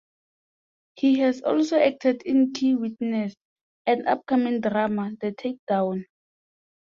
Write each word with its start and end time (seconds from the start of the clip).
He 0.95 1.19
has 1.19 1.43
also 1.43 1.77
acted 1.79 2.23
in 2.23 2.53
"Key 2.53 2.73
Witness" 2.73 3.35
and 3.85 4.07
upcoming 4.07 4.59
drama 4.59 5.11
"The 5.21 5.31
Take 5.31 5.59
Down". 5.67 6.07